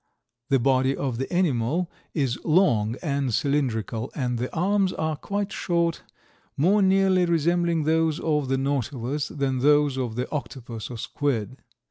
[0.49, 6.01] The body of the animal is long and cylindrical and the arms are quite short,
[6.57, 11.57] more nearly resembling those of the Nautilus than those of the Octopus or squid.